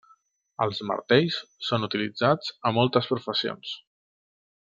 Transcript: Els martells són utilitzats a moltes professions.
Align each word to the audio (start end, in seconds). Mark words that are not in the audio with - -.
Els 0.63 0.79
martells 0.91 1.35
són 1.67 1.85
utilitzats 1.89 2.49
a 2.69 2.73
moltes 2.79 3.11
professions. 3.13 3.77